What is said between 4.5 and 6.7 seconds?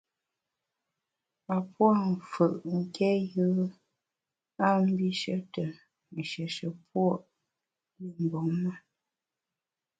a mbishe te nshieshe